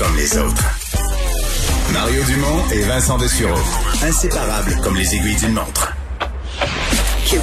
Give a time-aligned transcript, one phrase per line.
[0.00, 0.64] comme les autres.
[1.92, 3.60] Mario Dumont et Vincent Dessureau.
[4.02, 5.92] Inséparables comme les aiguilles d'une montre.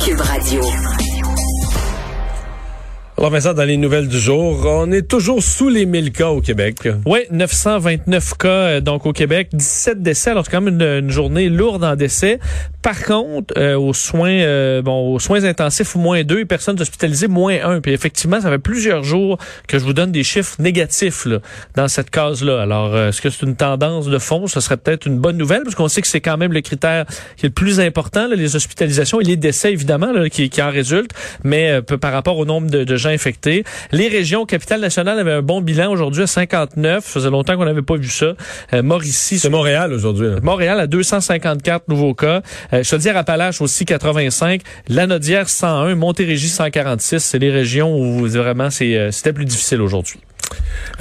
[0.04, 0.62] Cube Radio.
[3.20, 6.40] Alors Vincent, dans les nouvelles du jour, on est toujours sous les 1000 cas au
[6.40, 6.88] Québec.
[7.08, 10.30] Oui, 929 cas euh, donc au Québec, 17 décès.
[10.30, 12.40] Alors c'est quand même une, journée lourde en décès.
[12.84, 17.58] Par contre, euh, aux soins euh, bon aux soins intensifs moins deux, personnes hospitalisées moins
[17.64, 17.82] un.
[17.82, 21.40] Puis effectivement, ça fait plusieurs jours que je vous donne des chiffres négatifs là,
[21.74, 22.62] dans cette case-là.
[22.62, 24.46] Alors est-ce que c'est une tendance de fond?
[24.46, 27.08] Ce serait peut-être une bonne nouvelle parce qu'on sait que c'est quand même le critère
[27.36, 30.62] qui est le plus important, là, les hospitalisations et les décès évidemment là, qui, qui
[30.62, 33.64] en résultent, mais par rapport au nombre de gens infectés.
[33.92, 37.04] Les régions capitales nationales avaient un bon bilan aujourd'hui à 59.
[37.04, 38.34] Ça faisait longtemps qu'on n'avait pas vu ça.
[38.74, 39.40] Euh, Mauricie.
[39.40, 40.28] C'est Montréal aujourd'hui.
[40.42, 42.42] Montréal à 254 nouveaux cas.
[42.74, 44.62] Euh, Chaudière-Appalaches aussi 85.
[44.90, 45.96] Lanaudière 101.
[45.96, 47.20] Montérégie 146.
[47.20, 50.20] C'est les régions où vraiment euh, c'était plus difficile aujourd'hui.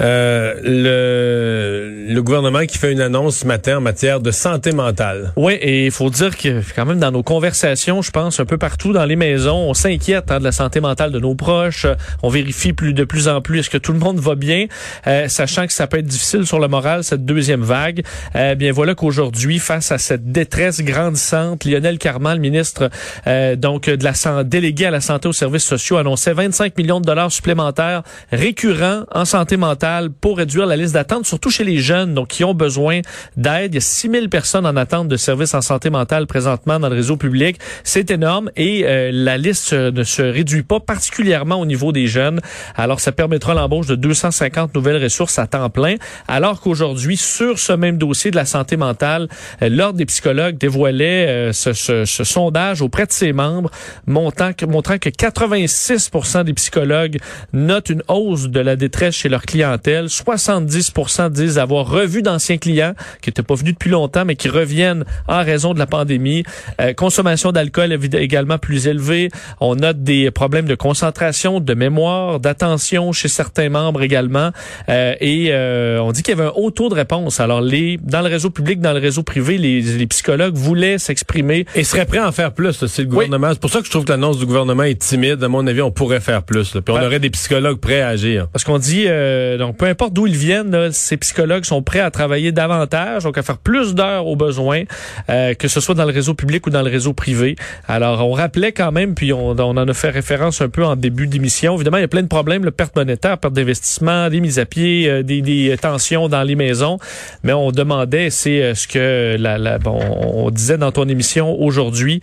[0.01, 5.33] Euh, le, le gouvernement qui fait une annonce ce matin en matière de santé mentale.
[5.35, 8.57] Oui, et il faut dire que quand même dans nos conversations, je pense un peu
[8.57, 11.85] partout dans les maisons, on s'inquiète hein, de la santé mentale de nos proches.
[12.23, 14.65] On vérifie plus de plus en plus est-ce que tout le monde va bien,
[15.05, 18.03] euh, sachant que ça peut être difficile sur le moral cette deuxième vague.
[18.35, 22.89] Euh, bien voilà qu'aujourd'hui, face à cette détresse grandissante, Lionel Carman, ministre
[23.27, 26.99] euh, donc de la santé, délégué à la santé aux services sociaux, annonçait 25 millions
[26.99, 31.77] de dollars supplémentaires récurrents en santé mentale pour réduire la liste d'attente, surtout chez les
[31.77, 33.01] jeunes donc qui ont besoin
[33.35, 33.73] d'aide.
[33.73, 36.89] Il y a 6 000 personnes en attente de services en santé mentale présentement dans
[36.89, 37.59] le réseau public.
[37.83, 42.41] C'est énorme et euh, la liste ne se réduit pas particulièrement au niveau des jeunes.
[42.75, 45.95] Alors ça permettra l'embauche de 250 nouvelles ressources à temps plein.
[46.27, 49.27] Alors qu'aujourd'hui, sur ce même dossier de la santé mentale,
[49.61, 53.71] euh, l'Ordre des psychologues dévoilait euh, ce, ce, ce, sondage auprès de ses membres
[54.05, 57.17] montrant que, montrant que 86% des psychologues
[57.53, 60.05] notent une hausse de la détresse chez leur clientèle.
[60.05, 65.03] 70% disent avoir revu d'anciens clients qui n'étaient pas venus depuis longtemps, mais qui reviennent
[65.27, 66.43] en raison de la pandémie.
[66.81, 69.29] Euh, consommation d'alcool également plus élevée.
[69.59, 74.51] On note des problèmes de concentration, de mémoire, d'attention chez certains membres également.
[74.89, 77.39] Euh, et euh, on dit qu'il y avait un haut taux de réponse.
[77.39, 81.65] Alors, les dans le réseau public, dans le réseau privé, les, les psychologues voulaient s'exprimer.
[81.75, 83.49] Et seraient prêts à en faire plus, c'est le gouvernement.
[83.51, 85.43] C'est pour ça que je trouve que l'annonce du gouvernement est timide.
[85.43, 86.71] À mon avis, on pourrait faire plus.
[86.71, 88.47] Puis on aurait des psychologues prêts à agir.
[88.51, 92.11] Parce qu'on dit, euh, donc peu importe d'où ils viennent, ces psychologues sont prêts à
[92.11, 94.83] travailler davantage, donc à faire plus d'heures aux besoins,
[95.29, 97.55] euh, que ce soit dans le réseau public ou dans le réseau privé.
[97.87, 100.95] Alors, on rappelait quand même, puis on, on en a fait référence un peu en
[100.95, 101.75] début d'émission.
[101.75, 104.65] Évidemment, il y a plein de problèmes, le perte monétaire, perte d'investissement, des mises à
[104.65, 106.97] pied, euh, des, des, tensions dans les maisons.
[107.43, 112.19] Mais on demandait, c'est ce que la, la bon, on disait dans ton émission aujourd'hui.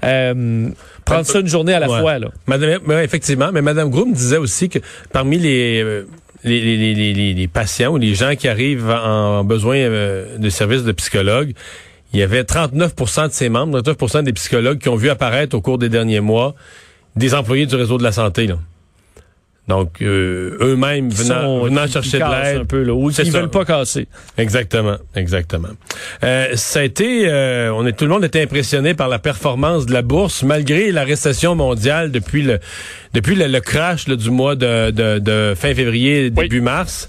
[0.00, 2.18] prendre ça une journée à la fois.
[2.18, 2.28] Là.
[2.46, 4.78] Madame, effectivement, mais Madame Groom disait aussi que
[5.12, 6.04] parmi les
[6.44, 11.52] les, patients ou les gens qui arrivent en besoin euh, de services de psychologue,
[12.12, 15.60] il y avait 39% de ces membres, 39% des psychologues qui ont vu apparaître au
[15.60, 16.54] cours des derniers mois
[17.16, 18.48] des employés du réseau de la santé.
[19.70, 22.62] Donc, euh, eux-mêmes venant, venant chercher de l'aide.
[22.62, 24.08] un peu, là, ou ils veulent pas casser.
[24.36, 25.68] Exactement, exactement.
[26.24, 29.86] Euh, ça a été, euh, on est, tout le monde était impressionné par la performance
[29.86, 32.58] de la bourse, malgré la récession mondiale depuis le,
[33.14, 37.08] depuis le, crash du mois de, de, de, fin février, début mars.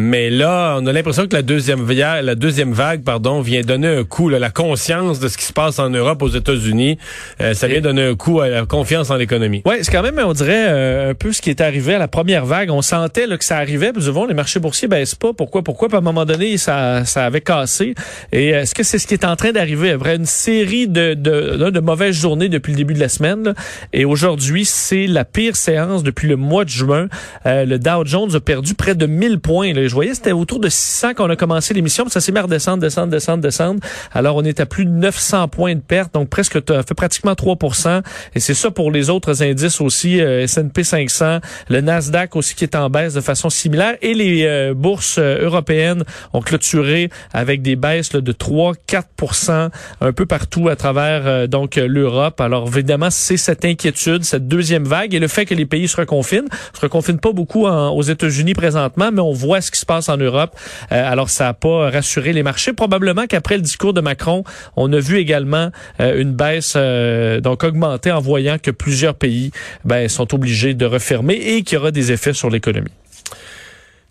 [0.00, 3.88] Mais là, on a l'impression que la deuxième vague, la deuxième vague, pardon, vient donner
[3.88, 4.28] un coup.
[4.28, 6.98] la conscience de ce qui se passe en Europe, aux États-Unis,
[7.40, 9.60] euh, ça vient donner un coup à la confiance en l'économie.
[9.66, 12.06] Oui, c'est quand même, on dirait, euh, un peu ce qui est arrivé à la
[12.06, 12.70] première vague.
[12.70, 15.32] On sentait là, que ça arrivait, puis devant les marchés boursiers baissent pas.
[15.32, 15.64] Pourquoi?
[15.64, 15.88] Pourquoi?
[15.88, 17.96] Puis à un moment donné, ça, ça avait cassé.
[18.30, 19.90] Et est-ce que c'est ce qui est en train d'arriver?
[19.90, 23.52] Après une série de, de, de, mauvaises journées depuis le début de la semaine.
[23.92, 27.08] Et aujourd'hui, c'est la pire séance depuis le mois de juin.
[27.46, 29.72] Euh, le Dow Jones a perdu près de 1000 points.
[29.88, 32.82] Je voyais, c'était autour de 600 qu'on a commencé l'émission, ça s'est mis à redescendre,
[32.82, 33.80] descendre, descendre, descendre.
[34.12, 38.02] Alors, on est à plus de 900 points de perte, donc presque, fait pratiquement 3%
[38.34, 41.38] Et c'est ça pour les autres indices aussi, euh, S&P 500,
[41.68, 43.96] le Nasdaq aussi qui est en baisse de façon similaire.
[44.02, 49.70] Et les euh, bourses euh, européennes ont clôturé avec des baisses de 3, 4%
[50.00, 52.40] un peu partout à travers donc l'Europe.
[52.40, 55.96] Alors, évidemment, c'est cette inquiétude, cette deuxième vague et le fait que les pays se
[55.96, 56.48] reconfinent.
[56.74, 60.16] Se reconfinent pas beaucoup aux États-Unis présentement, mais on voit ce qui se passe en
[60.16, 60.56] Europe.
[60.92, 62.72] Euh, alors, ça n'a pas rassuré les marchés.
[62.72, 64.44] Probablement qu'après le discours de Macron,
[64.76, 65.70] on a vu également
[66.00, 69.50] euh, une baisse euh, donc augmentée en voyant que plusieurs pays
[69.84, 72.90] ben, sont obligés de refermer et qu'il y aura des effets sur l'économie.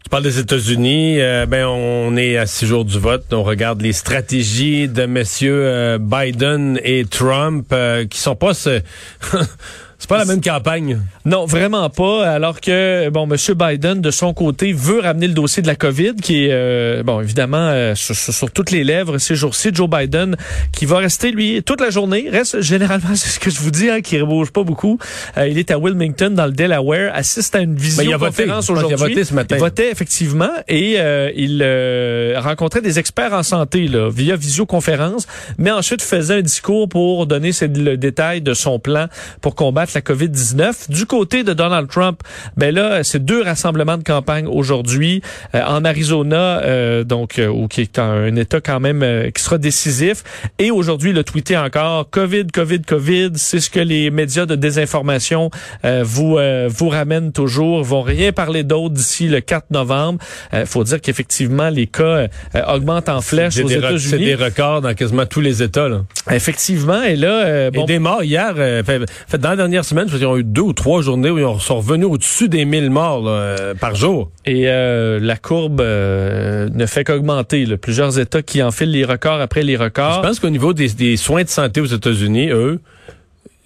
[0.04, 1.18] Tu parles des États-Unis,
[1.50, 3.26] ben on est à six jours du vote.
[3.34, 7.76] On regarde les stratégies de messieurs Biden et Trump
[8.10, 8.54] qui sont pas
[10.00, 11.02] C'est pas la même campagne.
[11.26, 12.30] Non, vraiment pas.
[12.30, 13.36] Alors que, bon, M.
[13.56, 17.20] Biden, de son côté, veut ramener le dossier de la COVID, qui est, euh, bon,
[17.20, 19.70] évidemment, euh, sur, sur- sur toutes les lèvres ces jours-ci.
[19.74, 20.36] Joe Biden,
[20.72, 22.28] qui va rester, lui, toute la journée.
[22.32, 25.00] Reste, généralement, c'est ce que je vous dis, hein, qui ne bouge pas beaucoup.
[25.36, 28.84] Euh, il est à Wilmington, dans le Delaware, assiste à une il visioconférence pense qu'il
[28.92, 29.16] a aujourd'hui.
[29.16, 29.56] voté ce matin.
[29.56, 35.26] Il votait, effectivement, et euh, il euh, rencontrait des experts en santé, là, via visioconférence,
[35.58, 39.08] mais ensuite faisait un discours pour donner le détail de son plan
[39.42, 40.90] pour combattre la COVID-19.
[40.92, 42.22] Du côté de Donald Trump,
[42.56, 45.22] ben là, c'est deux rassemblements de campagne aujourd'hui
[45.56, 49.42] euh, en Arizona, euh, donc euh, où qui est un État quand même euh, qui
[49.44, 50.24] sera décisif.
[50.60, 53.32] Et aujourd'hui, a tweeté encore COVID, COVID, COVID.
[53.36, 55.50] C'est ce que les médias de désinformation
[55.86, 57.80] euh, vous euh, vous ramènent toujours.
[57.80, 60.20] Ils vont rien parler d'autre d'ici le 4 novembre.
[60.54, 62.28] Il faut dire qu'effectivement les cas euh,
[62.68, 64.26] augmentent en flèche aux re- c'est États-Unis.
[64.26, 65.88] des records dans quasiment tous les États.
[65.90, 66.02] Là.
[66.32, 69.77] Effectivement, et là, euh, bon, Et des morts hier, euh, fait, fait, dans la dernière
[69.86, 72.08] semaine, je veux dire, ils ont eu deux ou trois journées où ils sont revenus
[72.08, 74.32] au-dessus des 1000 morts là, euh, par jour.
[74.46, 77.66] Et euh, la courbe euh, ne fait qu'augmenter.
[77.78, 80.22] Plusieurs États qui enfilent les records après les Je records.
[80.22, 82.80] pense qu'au niveau des, des soins de santé aux États-Unis, eux,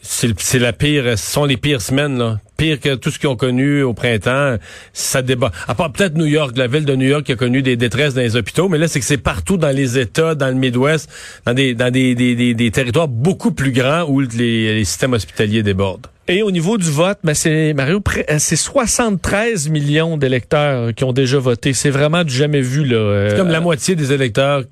[0.02, 2.40] c'est la pire, ce sont les pires semaines, là.
[2.62, 4.58] Pire que tout ce qu'ils ont connu au printemps.
[4.94, 5.50] Ça débat.
[5.68, 8.14] À part peut-être New York, la ville de New York qui a connu des détresses
[8.14, 11.10] dans les hôpitaux, mais là, c'est que c'est partout dans les États, dans le Midwest,
[11.48, 16.06] dans des, dans des, des, territoires beaucoup plus grands où les systèmes hospitaliers débordent.
[16.28, 21.14] Et au niveau du vote, ben c'est Mario, euh, c'est 73 millions d'électeurs qui ont
[21.14, 21.74] déjà voté.
[21.74, 22.96] C'est vraiment du jamais vu là.
[22.96, 24.64] Euh, C'est comme la moitié des électeurs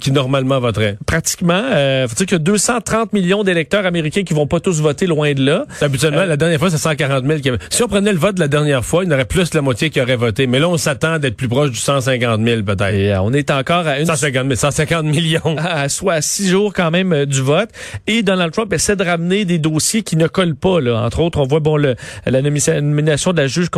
[0.00, 0.96] qui normalement voteraient.
[1.06, 1.62] pratiquement.
[1.72, 5.06] Euh, faut dire qu'il y a 230 millions d'électeurs américains qui vont pas tous voter
[5.06, 5.64] loin de là.
[5.80, 8.40] Habituellement, la dernière fois, c'est 140 000 qui avaient- Si on prenait le vote de
[8.40, 10.46] la dernière fois, il y en aurait plus de la moitié qui aurait voté.
[10.46, 12.82] Mais là, on s'attend d'être plus proche du 150 000 peut-être.
[12.94, 15.56] Euh, on est encore à une 150 000, 150 millions.
[15.58, 17.68] à, soit à six jours quand même euh, du vote.
[18.06, 20.79] Et Donald Trump essaie de ramener des dossiers qui ne collent pas.
[20.80, 21.02] Là.
[21.02, 21.94] Entre autres, on voit bon le,
[22.26, 23.68] la nomi- nomination de la juge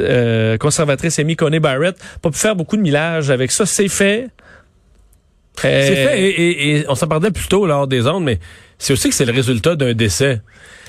[0.00, 1.96] euh, conservatrice Amy Coney Barrett.
[2.20, 3.66] Pas pu faire beaucoup de millage avec ça.
[3.66, 4.28] C'est fait.
[5.64, 8.38] Euh, C'est fait, et, et- et on s'en parlait plus tôt lors des ondes, mais
[8.78, 10.40] c'est aussi que c'est le résultat d'un décès.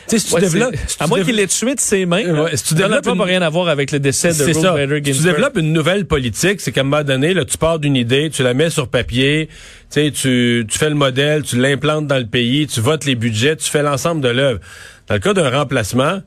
[0.07, 0.75] Si tu ouais, développes...
[0.75, 2.24] c'est- si tu à moins développes- qu'il l'ait tué de ses mains.
[2.25, 2.57] Ouais, là.
[2.57, 4.62] si tu développes une- rien à voir avec le décès de C'est Ruth.
[4.63, 5.33] Bader Si tu Ginsburg.
[5.36, 8.44] développes une nouvelle politique, c'est qu'à un moment donné, là, tu pars d'une idée, tu
[8.44, 9.48] la mets sur papier,
[9.94, 13.69] tu, tu fais le modèle, tu l'implantes dans le pays, tu votes les budgets, tu
[13.69, 14.60] fais l'ensemble de l'œuvre.
[15.07, 16.21] Dans le cas d'un remplacement,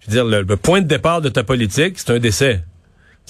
[0.00, 2.64] je veux dire, le, le point de départ de ta politique, c'est un décès.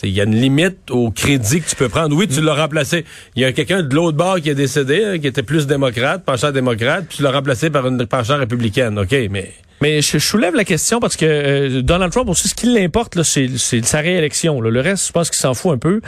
[0.02, 2.16] Il y a une limite au crédit que tu peux prendre.
[2.16, 3.04] Oui, tu l'as remplacé.
[3.36, 6.24] Il y a quelqu'un de l'autre bord qui est décédé, hein, qui était plus démocrate,
[6.24, 8.98] penchant démocrate, puis tu l'as remplacé par une penchant républicaine.
[8.98, 9.52] OK, mais...
[9.82, 13.16] Mais je, je soulève la question parce que euh, Donald Trump aussi, ce qui l'importe,
[13.16, 14.60] là, c'est, c'est sa réélection.
[14.60, 14.70] là.
[14.70, 16.02] Le reste, je pense qu'il s'en fout un peu.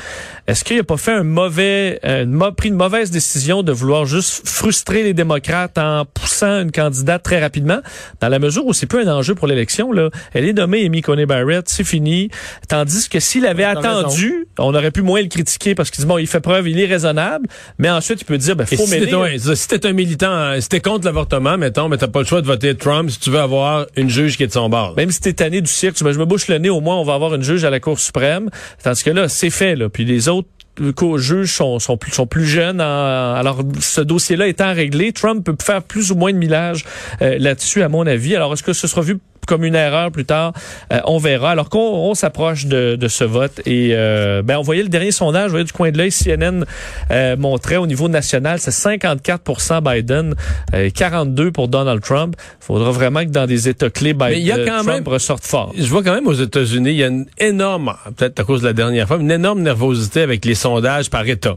[0.46, 4.04] Est-ce qu'il a pas fait un mauvais, euh, une pris une mauvaise décision de vouloir
[4.04, 7.80] juste frustrer les démocrates en poussant une candidate très rapidement,
[8.20, 9.90] dans la mesure où c'est plus un enjeu pour l'élection.
[9.90, 12.28] Là, elle est nommée Amy Coney Barrett, c'est fini.
[12.68, 16.08] Tandis que s'il avait T'as attendu, on aurait pu moins le critiquer parce qu'il dit
[16.08, 17.46] bon, il fait preuve, il est raisonnable,
[17.78, 20.60] mais ensuite il peut dire ben faut si t'es un, si t'es un militant, euh,
[20.60, 23.30] si t'es contre l'avortement, mettons, mais t'as pas le choix de voter Trump si tu
[23.30, 24.94] veux avoir une juge qui est de son bord.
[24.96, 27.04] Même si t'es tanné du cirque, Ben, je me bouche le nez, au moins on
[27.04, 28.48] va avoir une juge à la Cour suprême.
[28.82, 29.76] Tandis que là, c'est fait.
[29.76, 29.88] Là.
[29.88, 30.48] Puis les autres
[30.96, 32.80] co- juges sont, sont, plus, sont plus jeunes.
[32.80, 36.84] en- alors, ce dossier-là étant réglé, Trump peut faire plus ou moins de millage
[37.20, 38.34] euh, là-dessus, à mon avis.
[38.36, 40.52] Alors, est-ce que ce sera vu comme une erreur plus tard,
[40.92, 41.50] Euh, on verra.
[41.50, 45.10] Alors qu'on on s'approche de, de ce vote et euh, ben on voyait le dernier
[45.10, 46.64] sondage, vous voyez du coin de l'œil, CNN
[47.10, 50.34] euh, montrait au niveau national, c'est 54% Biden,
[50.74, 52.34] euh, 42 pour Donald Trump.
[52.60, 54.88] Il faudra vraiment que dans des États clés, Biden, Mais il y a quand Trump
[54.88, 55.72] même- ressorte fort.
[55.76, 58.66] Je vois quand même aux États-Unis, il y a une énorme, peut-être à cause de
[58.66, 61.56] la dernière fois, une énorme nervosité avec les sondages par État.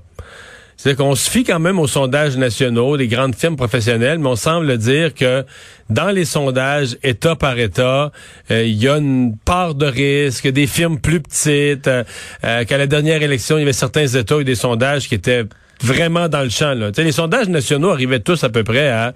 [0.78, 4.36] C'est-à-dire qu'on se fie quand même aux sondages nationaux, des grandes firmes professionnelles, mais on
[4.36, 5.46] semble dire que
[5.90, 8.12] dans les sondages, État par État,
[8.52, 12.04] euh, il y a une part de risque, des firmes plus petites, euh,
[12.44, 15.46] euh, qu'à la dernière élection, il y avait certains États et des sondages qui étaient
[15.82, 16.74] vraiment dans le champ.
[16.74, 16.92] Là.
[16.98, 19.14] Les sondages nationaux arrivaient tous à peu près à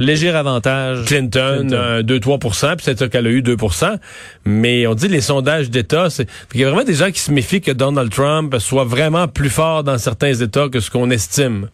[0.00, 1.04] Léger avantage.
[1.04, 1.76] Clinton, Clinton.
[1.76, 3.98] euh, 2-3% puis c'est qu'elle a eu 2%
[4.44, 7.30] Mais on dit les sondages d'État, c'est il y a vraiment des gens qui se
[7.30, 11.68] méfient que Donald Trump soit vraiment plus fort dans certains États que ce qu'on estime.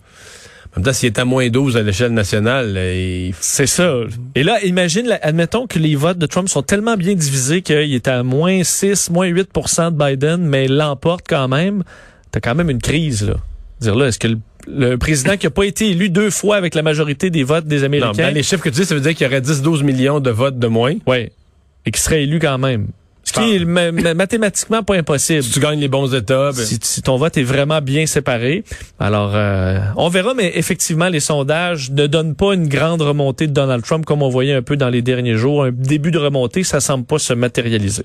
[0.75, 3.95] En même temps, s'il est à moins 12 à l'échelle nationale, euh, il- C'est ça.
[4.35, 7.95] Et là, imagine, là, admettons que les votes de Trump sont tellement bien divisés qu'il
[7.95, 11.83] est à moins 6, moins 8% de Biden, mais il l'emporte quand même.
[12.30, 13.37] T'as quand même une crise, là.
[13.80, 16.75] Dire là, est-ce que le, le président qui a pas été élu deux fois avec
[16.75, 19.00] la majorité des votes des non, Américains, dans les chiffres que tu dis, ça veut
[19.00, 20.94] dire qu'il y aurait 10-12 millions de votes de moins.
[21.06, 21.32] ouais,
[21.85, 22.88] et qui serait élu quand même.
[23.23, 25.42] Ce qui est ma- ma- mathématiquement pas impossible.
[25.42, 28.62] Si tu gagnes les bons États, ben, Si, si ton vote est vraiment bien séparé.
[29.00, 33.52] Alors, euh, on verra, mais effectivement, les sondages ne donnent pas une grande remontée de
[33.52, 35.64] Donald Trump comme on voyait un peu dans les derniers jours.
[35.64, 38.04] Un début de remontée, ça semble pas se matérialiser.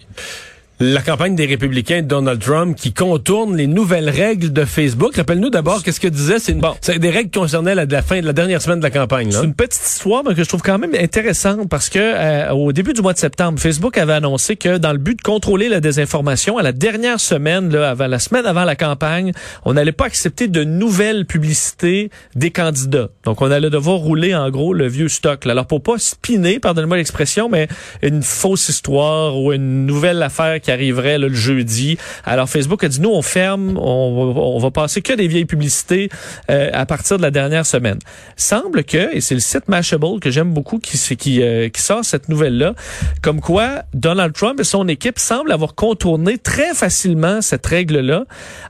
[0.83, 5.15] La campagne des républicains de Donald Trump qui contourne les nouvelles règles de Facebook.
[5.15, 6.39] Rappelle-nous d'abord qu'est-ce que disait.
[6.39, 6.73] C'est Bon.
[6.97, 9.31] des règles qui concernaient la, la fin de la dernière semaine de la campagne.
[9.31, 12.71] C'est une petite histoire, mais que je trouve quand même intéressante parce que euh, au
[12.73, 15.81] début du mois de septembre, Facebook avait annoncé que dans le but de contrôler la
[15.81, 19.33] désinformation, à la dernière semaine, là, avant la semaine avant la campagne,
[19.65, 23.09] on n'allait pas accepter de nouvelles publicités des candidats.
[23.23, 25.45] Donc, on allait devoir rouler en gros le vieux stock.
[25.45, 25.51] là.
[25.51, 27.67] Alors, pour pas spinner, pardonnez-moi l'expression, mais
[28.01, 31.98] une fausse histoire ou une nouvelle affaire qui arriverait là, le jeudi.
[32.25, 35.46] Alors, Facebook a dit, nous, on ferme, on, va- on va passer que des vieilles
[35.46, 36.10] publicités
[36.50, 38.00] euh, à partir de la dernière semaine.
[38.38, 42.04] Semble que, et c'est le site Mashable que j'aime beaucoup qui, qui, euh, qui sort
[42.04, 42.74] cette nouvelle-là,
[43.22, 48.25] comme quoi Donald Trump et son équipe semblent avoir contourné très facilement cette règle-là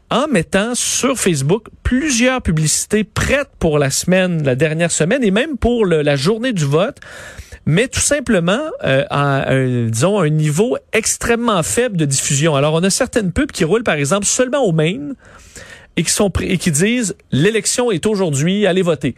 [0.09, 5.57] en mettant sur Facebook plusieurs publicités prêtes pour la semaine, la dernière semaine et même
[5.57, 6.97] pour la journée du vote
[7.71, 12.53] mais tout simplement euh, à un, disons un niveau extrêmement faible de diffusion.
[12.53, 15.13] Alors on a certaines pubs qui roulent par exemple seulement au Maine
[15.95, 19.15] et qui sont et qui disent l'élection est aujourd'hui, allez voter.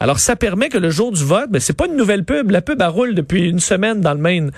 [0.00, 2.60] Alors ça permet que le jour du vote, ben c'est pas une nouvelle pub, la
[2.60, 4.50] pub elle roule depuis une semaine dans le Maine.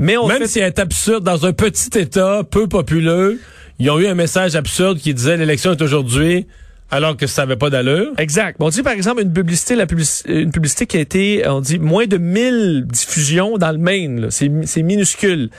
[0.00, 3.40] Mais on Même fait si elle est absurde, dans un petit État peu populeux,
[3.78, 6.48] ils ont eu un message absurde qui disait l'élection est aujourd'hui,
[6.90, 8.12] alors que ça n'avait pas d'allure.
[8.18, 8.56] Exact.
[8.60, 9.86] On dit par exemple une publicité, la
[10.26, 14.28] une publicité qui a été, on dit moins de 1000 diffusions dans le Maine.
[14.30, 15.50] c'est minuscule,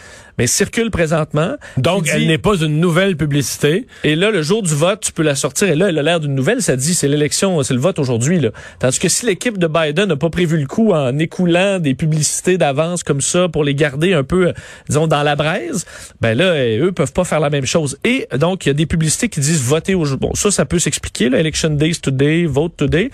[0.41, 1.55] mais circule présentement.
[1.77, 3.86] Donc, Qui elle dit- n'est pas une nouvelle publicité.
[4.03, 5.69] Et là, le jour du vote, tu peux la sortir.
[5.69, 6.63] Et là, elle a l'air d'une nouvelle.
[6.63, 8.39] Ça dit, c'est l'élection, c'est le vote aujourd'hui.
[8.39, 8.50] Là.
[8.79, 12.57] Tandis que si l'équipe de Biden n'a pas prévu le coup en écoulant des publicités
[12.57, 14.53] d'avance comme ça pour les garder un peu, euh,
[14.89, 15.86] disons, dans la braise,
[16.21, 18.00] ben là, euh, eux peuvent pas faire la même chose.
[18.03, 20.27] Et donc, il y a des publicités qui disent voter aujourd'hui.
[20.29, 21.25] Bon, ça, ça peut s'expliquer.
[21.27, 23.12] Election days today, vote today.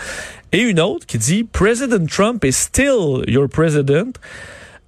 [0.53, 4.15] Et une autre qui dit President Trump is still your president.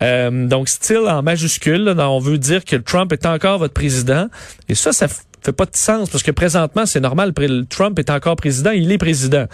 [0.01, 4.27] Euh, donc, still en majuscule, là, on veut dire que Trump est encore votre président.
[4.67, 7.33] Et ça, ça fait pas de sens parce que présentement, c'est normal,
[7.69, 9.45] Trump est encore président, il est président.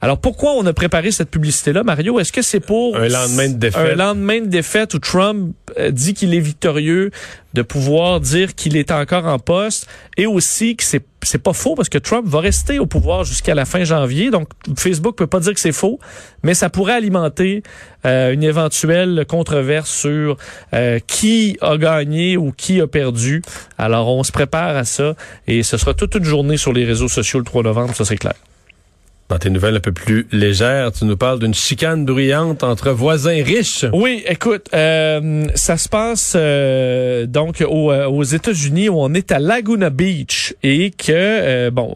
[0.00, 2.18] Alors, pourquoi on a préparé cette publicité-là, Mario?
[2.18, 2.96] Est-ce que c'est pour...
[2.96, 3.92] Un lendemain de défaite.
[3.92, 7.12] Un lendemain de défaite où Trump euh, dit qu'il est victorieux,
[7.54, 9.86] de pouvoir dire qu'il est encore en poste
[10.16, 13.54] et aussi que c'est c'est pas faux parce que Trump va rester au pouvoir jusqu'à
[13.54, 14.30] la fin janvier.
[14.30, 15.98] Donc, Facebook peut pas dire que c'est faux,
[16.42, 17.62] mais ça pourrait alimenter
[18.04, 20.36] euh, une éventuelle controverse sur
[20.74, 23.42] euh, qui a gagné ou qui a perdu.
[23.78, 25.14] Alors, on se prépare à ça
[25.46, 28.16] et ce sera toute une journée sur les réseaux sociaux le 3 novembre, ça c'est
[28.16, 28.34] clair.
[29.32, 33.42] Dans tes nouvelles un peu plus légères, tu nous parles d'une chicane bruyante entre voisins
[33.42, 33.86] riches.
[33.94, 39.38] Oui, écoute, euh, ça se passe euh, donc euh, aux États-Unis où on est à
[39.38, 41.94] Laguna Beach et que bon,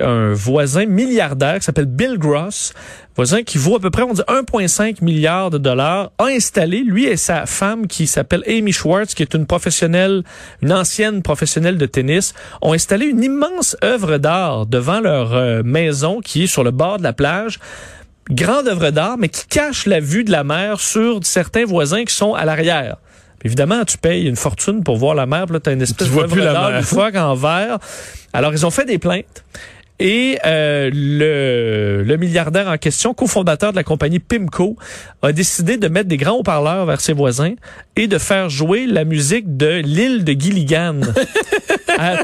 [0.00, 2.72] un voisin milliardaire qui s'appelle Bill Gross,
[3.16, 7.06] voisin qui vaut à peu près on dit 1,5 milliard de dollars, a installé lui
[7.06, 10.22] et sa femme qui s'appelle Amy Schwartz, qui est une professionnelle,
[10.62, 16.20] une ancienne professionnelle de tennis, ont installé une immense œuvre d'art devant leur euh, maison
[16.20, 17.58] qui est sur le bord de la plage
[18.30, 22.14] grande œuvre d'art, mais qui cache la vue de la mer sur certains voisins qui
[22.14, 22.96] sont à l'arrière.
[23.44, 26.08] Évidemment, tu payes une fortune pour voir la mer, puis là, tu as une espèce
[26.08, 26.80] vois d'œuvre plus la d'art mer.
[26.80, 27.78] du phoque en verre.
[28.32, 29.44] Alors, ils ont fait des plaintes.
[30.02, 34.76] Et euh, le, le milliardaire en question, cofondateur de la compagnie Pimco,
[35.22, 37.52] a décidé de mettre des grands haut-parleurs vers ses voisins
[37.96, 41.00] et de faire jouer la musique de l'île de Gilligan
[41.98, 42.16] à-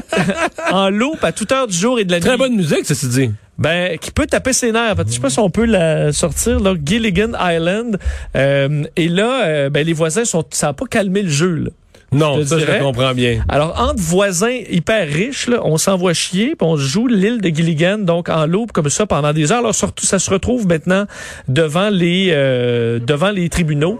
[0.71, 2.25] en loop à toute heure du jour et de la nuit.
[2.25, 3.31] Très bonne musique, ceci dit.
[3.59, 4.95] Ben, qui peut taper ses nerfs.
[5.07, 7.97] Je sais pas si on peut la sortir, là, Gilligan Island.
[8.35, 11.69] Euh, et là, euh, ben, les voisins sont, ça a pas calmé le jeu, là.
[12.11, 12.79] Non, Je ça, je dirais.
[12.79, 13.43] comprends bien.
[13.49, 17.97] Alors, entre voisins hyper riches, là, on s'envoie chier, puis on joue l'île de Gilligan,
[17.97, 19.59] donc en loupe comme ça pendant des heures.
[19.59, 21.05] Alors, surtout, ça se retrouve maintenant
[21.49, 23.99] devant les, euh, devant les tribunaux.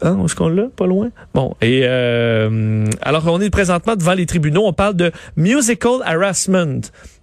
[0.00, 0.66] Hein, est-ce qu'on l'a?
[0.76, 1.10] Pas loin?
[1.34, 1.56] Bon.
[1.60, 4.62] Et euh, alors, on est présentement devant les tribunaux.
[4.64, 6.80] On parle de musical harassment.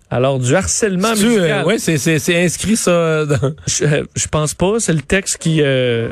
[0.09, 1.61] Alors, du harcèlement Tu, musical.
[1.61, 3.25] euh, ouais, c'est, inscrit ça.
[3.25, 3.53] Dans...
[3.65, 4.73] Je, euh, je pense pas.
[4.79, 5.61] C'est le texte qui.
[5.61, 6.09] euh,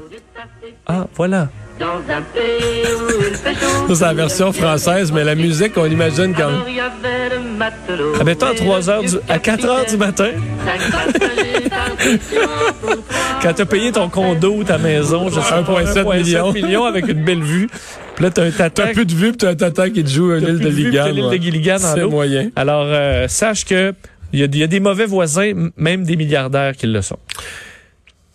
[0.87, 1.49] Ah, voilà.
[1.79, 3.87] Dans un pays où il fait chaud.
[3.89, 7.35] Ça, c'est la version française, mais la musique, on imagine quand Alors, il y avait
[7.35, 8.13] le matelot.
[8.19, 10.29] Ah, mettons à et 3 le heures du, à 4 heures du matin,
[13.41, 16.51] quand t'as payé ton condo ou ta maison, je sais pas, 1,7 million.
[16.53, 17.67] millions avec une belle vue.
[18.15, 18.83] Puis là, t'as un tata.
[18.85, 21.05] T'as plus de vue, puis t'as un tata qui te joue à l'île de Ligan.
[21.07, 22.49] l'île de Gilligan en C'est moyen.
[22.55, 23.93] Alors, euh, sache que
[24.31, 27.17] il y, a- il y a des mauvais voisins, même des milliardaires qui le sont.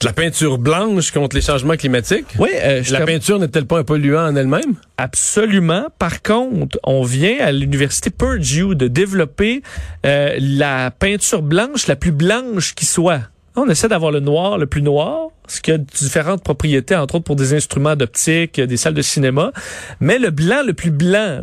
[0.01, 2.27] De la peinture blanche contre les changements climatiques?
[2.39, 4.75] Oui, euh, je La peinture n'est-elle pas un polluant en elle-même?
[4.97, 5.87] Absolument.
[5.99, 9.63] Par contre, on vient à l'université Purdue de développer
[10.07, 13.23] euh, la peinture blanche la plus blanche qui soit.
[13.57, 17.25] On essaie d'avoir le noir le plus noir, ce qui a différentes propriétés, entre autres
[17.25, 19.51] pour des instruments d'optique, des salles de cinéma.
[19.99, 21.41] Mais le blanc le plus blanc,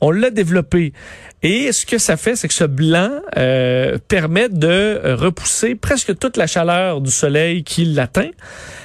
[0.00, 0.92] on l'a développé.
[1.42, 6.36] Et ce que ça fait, c'est que ce blanc euh, permet de repousser presque toute
[6.36, 8.30] la chaleur du soleil qui l'atteint,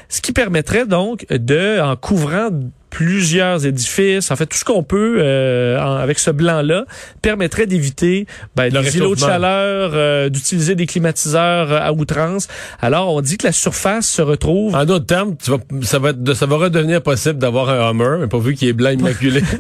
[0.10, 2.50] ce qui permettrait donc de, en couvrant
[2.90, 6.84] plusieurs édifices, en fait tout ce qu'on peut euh, en- avec ce blanc-là,
[7.22, 8.28] permettrait d'éviter
[8.58, 12.50] ben, Le des îlots de chaleur, euh, d'utiliser des climatiseurs euh, à outrance.
[12.82, 16.10] Alors on dit que la surface se retrouve En d'autres termes, tu vas, ça, va
[16.10, 19.42] être- ça va redevenir possible d'avoir un Hummer, mais pourvu qu'il est blanc immaculé.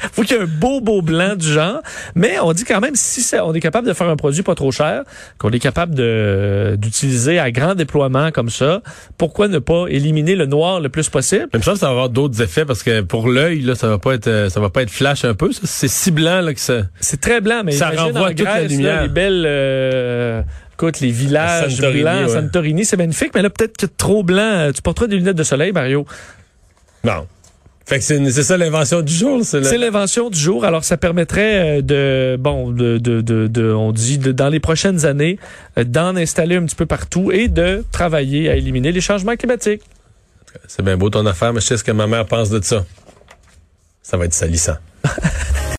[0.12, 1.80] faut qu'il y ait un beau, beau blanc du genre.
[2.14, 4.54] Mais on dit quand même, si ça- on est capable de faire un produit pas
[4.54, 5.02] trop cher,
[5.38, 8.80] qu'on est capable de d'utiliser à grand déploiement comme ça,
[9.16, 11.46] pourquoi ne pas éliminer le noir le plus possible?
[11.52, 14.14] Même ça, ça va avoir d'autres effets parce que pour l'œil, là, ça va pas
[14.14, 15.52] être, euh, ça va pas être flash un peu.
[15.52, 15.60] ça.
[15.64, 16.82] C'est si blanc là que ça.
[17.00, 18.96] C'est très blanc, mais Ça renvoie en toute la Grèce, lumière.
[18.96, 19.44] là, les belles...
[19.46, 20.42] euh,
[20.74, 22.28] Écoute, les villages Santorini, blancs, ouais.
[22.34, 25.72] Santorini, c'est magnifique, mais là, peut-être que trop blanc, tu porteras des lunettes de soleil,
[25.72, 26.06] Mario.
[27.02, 27.26] Non.
[27.88, 29.40] Fait que c'est c'est ça l'invention du jour.
[29.44, 30.66] C'est C'est le- l'invention du jour.
[30.66, 34.60] Alors, ça permettrait euh, de, bon, de, de, de, de- on dit, de, dans les
[34.60, 35.38] prochaines années,
[35.78, 39.80] euh, d'en installer un petit peu partout et de travailler à éliminer les changements climatiques.
[40.66, 42.84] C'est bien beau ton affaire, mais je sais ce que ma mère pense de ça.
[44.02, 44.76] Ça va être salissant.